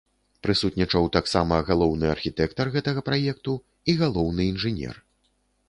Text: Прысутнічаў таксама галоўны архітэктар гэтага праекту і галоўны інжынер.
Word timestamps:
Прысутнічаў 0.45 1.09
таксама 1.17 1.59
галоўны 1.67 2.09
архітэктар 2.15 2.73
гэтага 2.77 3.05
праекту 3.11 3.53
і 3.93 3.99
галоўны 4.03 4.51
інжынер. 4.53 4.95